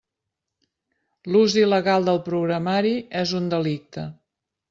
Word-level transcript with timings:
L'ús 1.33 1.57
il·legal 1.65 2.09
del 2.09 2.19
programari 2.31 2.93
és 3.23 3.35
un 3.43 3.53
delicte. 3.55 4.09